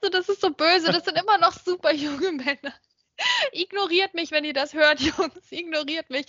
[0.00, 2.72] Also das ist so böse, das sind immer noch super junge Männer.
[3.52, 5.50] Ignoriert mich, wenn ihr das hört, Jungs.
[5.50, 6.26] Ignoriert mich.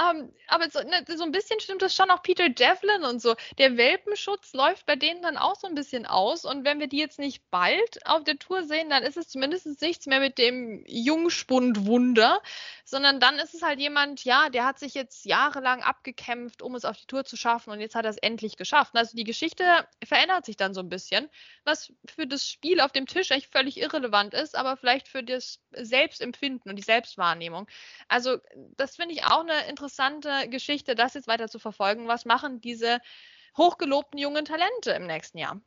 [0.00, 3.34] Ähm, aber so, ne, so, ein bisschen stimmt das schon auch Peter Devlin und so.
[3.58, 6.44] Der Welpenschutz läuft bei denen dann auch so ein bisschen aus.
[6.44, 9.80] Und wenn wir die jetzt nicht bald auf der Tour sehen, dann ist es zumindest
[9.80, 12.40] nichts mehr mit dem Jungspundwunder,
[12.84, 16.84] sondern dann ist es halt jemand, ja, der hat sich jetzt jahrelang abgekämpft, um es
[16.84, 18.94] auf die Tour zu schaffen und jetzt hat er es endlich geschafft.
[18.94, 19.64] Also die Geschichte
[20.04, 21.28] verändert sich dann so ein bisschen,
[21.64, 25.60] was für das Spiel auf dem Tisch echt völlig irrelevant ist, aber vielleicht für das
[25.72, 27.66] Selbstempfinden und die Selbstwahrnehmung.
[28.08, 28.38] Also
[28.76, 32.08] das finde ich auch eine interessante Geschichte, das jetzt weiter zu verfolgen.
[32.08, 33.00] Was machen diese
[33.56, 35.60] hochgelobten jungen Talente im nächsten Jahr?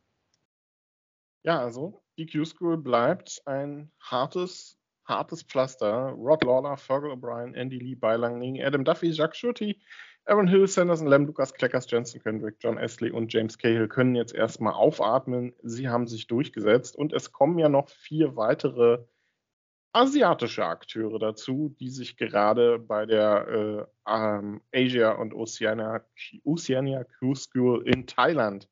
[1.44, 4.77] Ja, also die Q-School bleibt ein hartes
[5.08, 6.12] hartes Pflaster.
[6.16, 9.78] Rod Lawler, Fergal O'Brien, Andy Lee, Beilang, Adam Duffy, Jacques Schurti,
[10.26, 14.34] Aaron Hill, Sanderson, Lem, Lucas Kleckers, Jensen Kendrick, John Astley und James Cahill können jetzt
[14.34, 15.54] erstmal aufatmen.
[15.62, 18.98] Sie haben sich durchgesetzt und es kommen ja noch vier weitere
[19.94, 26.04] asiatische Akteure dazu, die sich gerade bei der äh, ähm, Asia und Oceania,
[26.44, 28.68] Oceania Cruise School in Thailand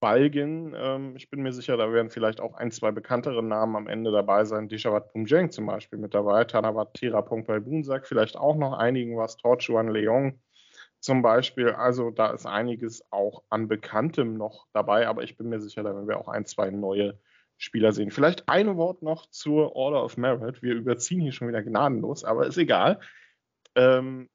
[0.00, 0.74] balgen.
[0.76, 4.10] Ähm, ich bin mir sicher, da werden vielleicht auch ein, zwei bekanntere Namen am Ende
[4.10, 4.68] dabei sein.
[4.68, 9.36] Dishawat Pumjeng zum Beispiel mit dabei, Tanawat Tirapong Balbun sagt vielleicht auch noch einigen was,
[9.36, 10.40] Torchuan Leong
[11.00, 11.70] zum Beispiel.
[11.70, 15.94] Also da ist einiges auch an Bekanntem noch dabei, aber ich bin mir sicher, da
[15.94, 17.18] werden wir auch ein, zwei neue
[17.58, 18.10] Spieler sehen.
[18.10, 20.62] Vielleicht ein Wort noch zur Order of Merit.
[20.62, 23.00] Wir überziehen hier schon wieder gnadenlos, aber ist egal.
[23.74, 24.30] Ähm,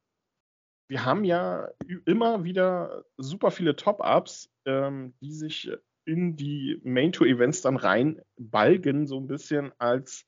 [0.88, 1.70] wir haben ja
[2.06, 5.72] immer wieder super viele Top-Ups ähm, die sich
[6.06, 10.26] in die Main Tour Events dann reinbalgen, so ein bisschen als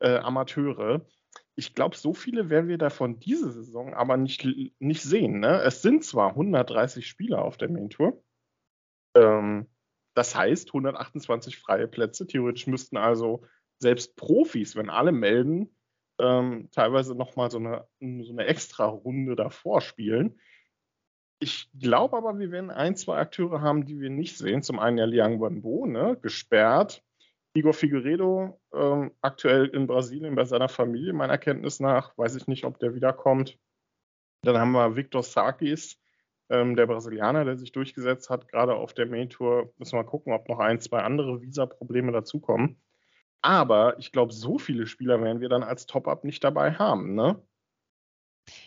[0.00, 1.06] äh, Amateure.
[1.56, 4.46] Ich glaube, so viele werden wir davon diese Saison aber nicht,
[4.78, 5.40] nicht sehen.
[5.40, 5.60] Ne?
[5.62, 8.22] Es sind zwar 130 Spieler auf der Main Tour.
[9.16, 9.66] Ähm,
[10.14, 12.26] das heißt 128 freie Plätze.
[12.26, 13.44] Theoretisch müssten also
[13.80, 15.76] selbst Profis, wenn alle melden,
[16.18, 20.38] ähm, teilweise nochmal so eine, so eine extra Runde davor spielen.
[21.40, 24.62] Ich glaube aber, wir werden ein, zwei Akteure haben, die wir nicht sehen.
[24.62, 27.04] Zum einen ja Liang Wanbo, ne, gesperrt.
[27.54, 32.16] Igor Figueredo, ähm, aktuell in Brasilien bei seiner Familie, meiner Kenntnis nach.
[32.18, 33.58] Weiß ich nicht, ob der wiederkommt.
[34.42, 36.00] Dann haben wir Victor Sarkis,
[36.50, 39.72] ähm, der Brasilianer, der sich durchgesetzt hat, gerade auf der Main Tour.
[39.78, 42.80] Müssen wir mal gucken, ob noch ein, zwei andere Visa-Probleme dazukommen.
[43.42, 47.40] Aber ich glaube, so viele Spieler werden wir dann als Top-Up nicht dabei haben, ne?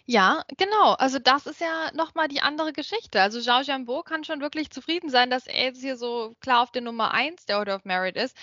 [0.06, 0.94] Ja, genau.
[0.94, 3.22] Also das ist ja nochmal die andere Geschichte.
[3.22, 6.72] Also Zhao Jianbo kann schon wirklich zufrieden sein, dass er jetzt hier so klar auf
[6.72, 8.36] der Nummer 1 der Order of Merit ist.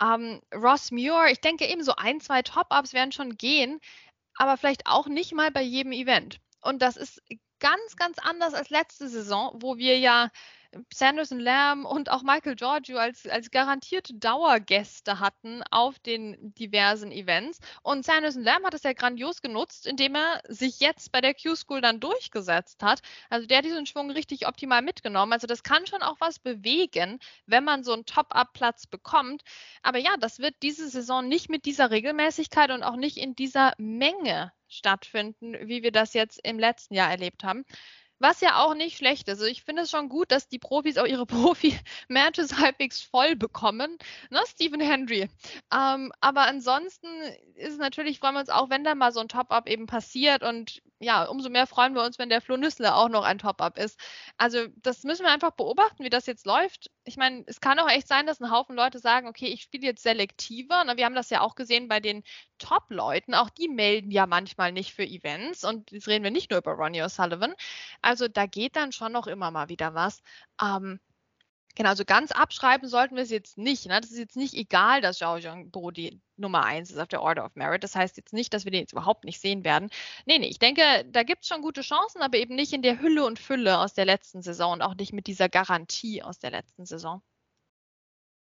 [0.00, 3.80] Ähm, Ross Muir, ich denke eben so ein, zwei Top-Ups werden schon gehen,
[4.36, 6.38] aber vielleicht auch nicht mal bei jedem Event.
[6.62, 7.20] Und das ist
[7.60, 10.30] ganz, ganz anders als letzte Saison, wo wir ja
[10.92, 17.58] Sanderson Lamb und auch Michael Giorgio als, als garantierte Dauergäste hatten auf den diversen Events.
[17.82, 21.80] Und Sanderson Lamb hat es ja grandios genutzt, indem er sich jetzt bei der Q-School
[21.80, 23.00] dann durchgesetzt hat.
[23.30, 25.32] Also der hat diesen Schwung richtig optimal mitgenommen.
[25.32, 29.42] Also das kann schon auch was bewegen, wenn man so einen Top-Up-Platz bekommt.
[29.82, 33.72] Aber ja, das wird diese Saison nicht mit dieser Regelmäßigkeit und auch nicht in dieser
[33.78, 37.64] Menge stattfinden, wie wir das jetzt im letzten Jahr erlebt haben.
[38.18, 39.38] Was ja auch nicht schlecht ist.
[39.38, 43.96] Also ich finde es schon gut, dass die Profis auch ihre Profi-Matches halbwegs voll bekommen.
[44.30, 45.28] Ne, Stephen Hendry.
[45.72, 47.06] Ähm, aber ansonsten
[47.54, 50.42] ist es natürlich, freuen wir uns auch, wenn da mal so ein Top-Up eben passiert.
[50.42, 53.78] Und ja, umso mehr freuen wir uns, wenn der Flo Nüssler auch noch ein Top-Up
[53.78, 53.98] ist.
[54.36, 56.90] Also das müssen wir einfach beobachten, wie das jetzt läuft.
[57.04, 59.86] Ich meine, es kann auch echt sein, dass ein Haufen Leute sagen, okay, ich spiele
[59.86, 60.82] jetzt selektiver.
[60.84, 62.24] Na, wir haben das ja auch gesehen bei den
[62.58, 63.34] Top-Leuten.
[63.34, 65.64] Auch die melden ja manchmal nicht für Events.
[65.64, 67.54] Und jetzt reden wir nicht nur über Ronnie O'Sullivan.
[68.02, 70.20] Also da geht dann schon noch immer mal wieder was.
[70.60, 71.00] Ähm,
[71.74, 73.86] Genau, also ganz abschreiben sollten wir es jetzt nicht.
[73.86, 74.00] Ne?
[74.00, 77.44] Das ist jetzt nicht egal, dass Zhao Jiangbo die Nummer 1 ist auf der Order
[77.44, 77.84] of Merit.
[77.84, 79.90] Das heißt jetzt nicht, dass wir den jetzt überhaupt nicht sehen werden.
[80.26, 83.00] Nee, nee, ich denke, da gibt es schon gute Chancen, aber eben nicht in der
[83.00, 86.50] Hülle und Fülle aus der letzten Saison und auch nicht mit dieser Garantie aus der
[86.50, 87.22] letzten Saison.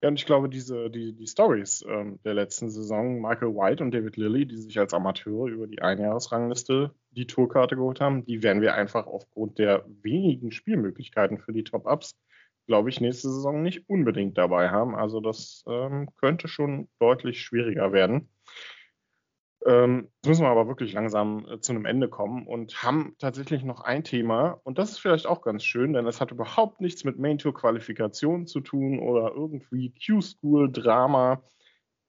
[0.02, 3.92] Ja, und ich glaube, diese, die, die Stories ähm, der letzten Saison, Michael White und
[3.92, 8.62] David Lilly, die sich als Amateure über die Einjahresrangliste die Tourkarte geholt haben, die werden
[8.62, 12.16] wir einfach aufgrund der wenigen Spielmöglichkeiten für die Top-Ups,
[12.66, 14.96] glaube ich, nächste Saison nicht unbedingt dabei haben.
[14.96, 18.30] Also das ähm, könnte schon deutlich schwieriger werden.
[19.66, 23.64] Ähm, jetzt müssen wir aber wirklich langsam äh, zu einem Ende kommen und haben tatsächlich
[23.64, 24.60] noch ein Thema.
[24.64, 27.54] Und das ist vielleicht auch ganz schön, denn es hat überhaupt nichts mit Main Tour
[27.54, 31.42] Qualifikation zu tun oder irgendwie Q-School Drama.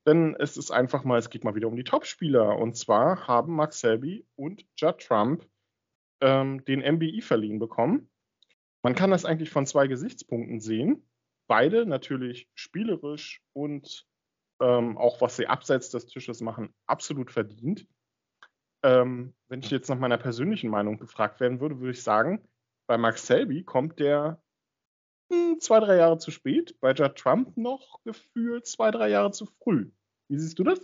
[0.07, 2.59] Denn es ist einfach mal, es geht mal wieder um die Topspieler.
[2.59, 5.47] Und zwar haben Max Selby und Judd Trump
[6.21, 8.11] ähm, den MBI verliehen bekommen.
[8.87, 11.05] Man kann das eigentlich von zwei Gesichtspunkten sehen.
[11.49, 14.07] Beide natürlich spielerisch und
[14.63, 17.89] ähm, auch was sie abseits des Tisches machen, absolut verdient.
[18.85, 22.49] Ähm, wenn ich jetzt nach meiner persönlichen Meinung gefragt werden würde, würde ich sagen,
[22.87, 24.41] bei Max Selby kommt der
[25.33, 29.47] hm, zwei, drei Jahre zu spät, bei Judd Trump noch gefühlt zwei, drei Jahre zu
[29.47, 29.91] früh.
[30.29, 30.79] Wie siehst du das?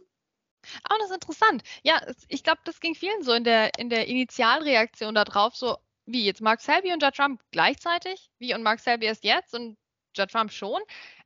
[0.90, 1.62] Oh, das ist interessant.
[1.84, 6.24] Ja, ich glaube, das ging vielen so in der, in der Initialreaktion darauf, so wie
[6.24, 9.76] jetzt Mark Selby und Judd Trump gleichzeitig, wie und Mark Selby erst jetzt und
[10.16, 10.80] Judd Trump schon.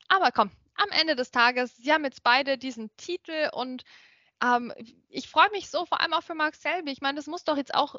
[0.08, 3.84] Aber komm, am Ende des Tages, sie haben jetzt beide diesen Titel und
[4.42, 4.72] ähm,
[5.08, 6.92] ich freue mich so, vor allem auch für Mark Selby.
[6.92, 7.96] Ich meine, das muss doch jetzt auch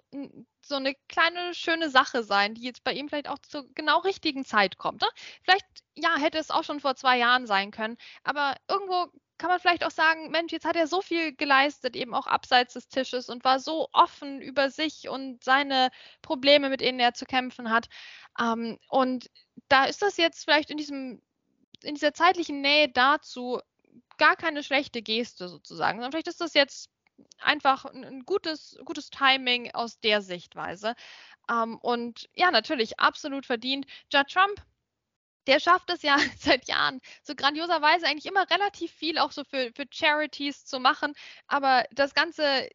[0.62, 4.46] so eine kleine, schöne Sache sein, die jetzt bei ihm vielleicht auch zur genau richtigen
[4.46, 5.02] Zeit kommt.
[5.02, 5.08] Ne?
[5.44, 9.08] Vielleicht, ja, hätte es auch schon vor zwei Jahren sein können, aber irgendwo
[9.38, 12.74] kann man vielleicht auch sagen, Mensch, jetzt hat er so viel geleistet, eben auch abseits
[12.74, 15.90] des Tisches und war so offen über sich und seine
[16.22, 17.88] Probleme, mit denen er zu kämpfen hat.
[18.40, 19.30] Ähm, und
[19.70, 21.22] da ist das jetzt vielleicht in diesem
[21.84, 23.62] in dieser zeitlichen Nähe dazu
[24.18, 26.90] gar keine schlechte Geste sozusagen, sondern vielleicht ist das jetzt
[27.40, 30.96] einfach ein gutes, gutes Timing aus der Sichtweise.
[31.50, 33.86] Ähm, und ja, natürlich absolut verdient.
[34.12, 34.62] Judd Trump,
[35.48, 39.72] der schafft es ja seit Jahren so grandioserweise eigentlich immer relativ viel auch so für,
[39.76, 41.14] für Charities zu machen,
[41.48, 42.70] aber das Ganze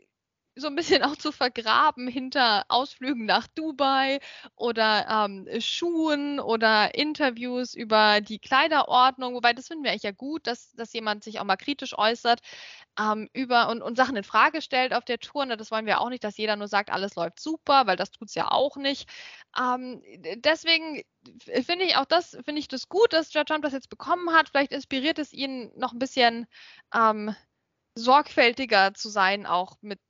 [0.55, 4.21] so ein bisschen auch zu vergraben hinter Ausflügen nach Dubai
[4.57, 10.47] oder ähm, Schuhen oder Interviews über die Kleiderordnung, wobei das finden wir eigentlich ja gut,
[10.47, 12.41] dass, dass jemand sich auch mal kritisch äußert
[12.99, 15.47] ähm, über und, und Sachen in Frage stellt auf der Tour.
[15.47, 18.11] Ne, das wollen wir auch nicht, dass jeder nur sagt, alles läuft super, weil das
[18.11, 19.09] tut es ja auch nicht.
[19.59, 20.03] Ähm,
[20.37, 21.03] deswegen
[21.65, 24.49] finde ich auch das, finde ich das gut, dass Judge Trump das jetzt bekommen hat.
[24.51, 26.47] Vielleicht inspiriert es ihn noch ein bisschen
[26.95, 27.35] ähm,
[27.95, 30.01] sorgfältiger zu sein, auch mit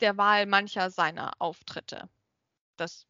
[0.00, 2.08] der Wahl mancher seiner Auftritte.
[2.76, 3.08] Das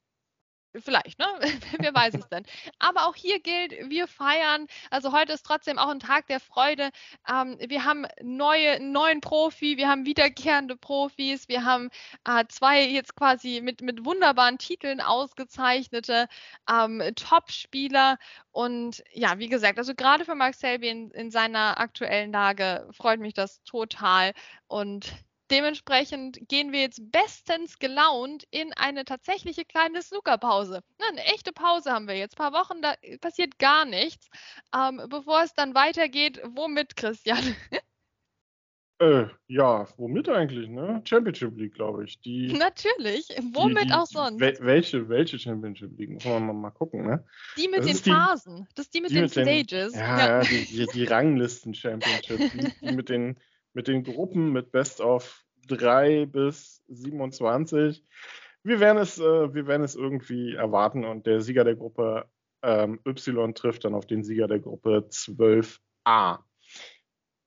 [0.75, 1.27] Vielleicht, ne?
[1.79, 2.45] Wer weiß es denn.
[2.79, 4.67] Aber auch hier gilt, wir feiern.
[4.91, 6.91] Also heute ist trotzdem auch ein Tag der Freude.
[7.29, 11.89] Ähm, wir haben neue, neuen Profi, wir haben wiederkehrende Profis, wir haben
[12.27, 16.29] äh, zwei jetzt quasi mit, mit wunderbaren Titeln ausgezeichnete
[16.71, 18.19] ähm, Top-Spieler.
[18.51, 23.21] Und ja, wie gesagt, also gerade für Mark Selby in, in seiner aktuellen Lage freut
[23.21, 24.33] mich das total.
[24.67, 25.15] Und
[25.51, 30.83] Dementsprechend gehen wir jetzt bestens gelaunt in eine tatsächliche kleine Snookerpause.
[31.11, 32.39] Eine echte Pause haben wir jetzt.
[32.39, 34.29] Ein paar Wochen, da passiert gar nichts.
[34.75, 37.39] Ähm, bevor es dann weitergeht, womit, Christian?
[39.01, 41.01] Äh, ja, womit eigentlich, ne?
[41.05, 42.21] Championship League, glaube ich.
[42.21, 44.41] Die, Natürlich, womit die, die, auch sonst.
[44.41, 46.11] welche, welche Championship League?
[46.11, 47.25] Muss man mal, mal gucken, ne?
[47.57, 49.93] Die mit das den Phasen, das ist die mit den mit Stages.
[49.93, 53.37] Den, ja, ja, die, die, die Ranglisten Championship, die, mit den
[53.79, 58.05] mit den Gruppen mit Best of 3 bis 27.
[58.65, 62.29] Wir werden es, äh, wir werden es irgendwie erwarten und der Sieger der Gruppe
[62.63, 66.41] ähm, Y trifft dann auf den Sieger der Gruppe 12a.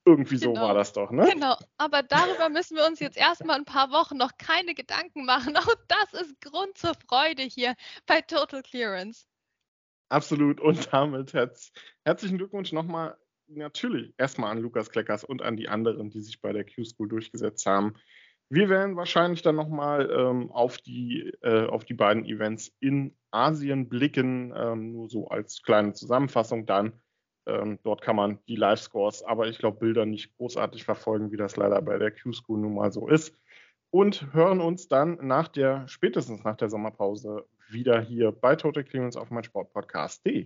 [0.05, 0.67] Irgendwie so Genau.
[0.67, 1.27] war das doch, ne?
[1.29, 5.55] Genau, aber darüber müssen wir uns jetzt erstmal ein paar Wochen noch keine Gedanken machen.
[5.57, 9.25] Auch das ist Grund zur Freude hier bei Total Clearance.
[10.07, 10.61] Absolut.
[10.61, 11.73] Und damit herz,
[12.05, 13.17] herzlichen Glückwunsch nochmal
[13.55, 17.65] natürlich erstmal an Lukas Kleckers und an die anderen, die sich bei der Q-School durchgesetzt
[17.65, 17.95] haben.
[18.49, 23.87] Wir werden wahrscheinlich dann nochmal ähm, auf, die, äh, auf die beiden Events in Asien
[23.87, 26.93] blicken, ähm, nur so als kleine Zusammenfassung dann.
[27.45, 31.55] Ähm, dort kann man die Live-Scores, aber ich glaube Bilder nicht großartig verfolgen, wie das
[31.55, 33.33] leider bei der Q-School nun mal so ist.
[33.89, 39.19] Und hören uns dann nach der, spätestens nach der Sommerpause, wieder hier bei Total Clearance
[39.19, 40.45] auf mein Sportpodcast.de.